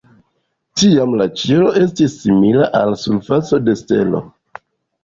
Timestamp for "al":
2.81-2.99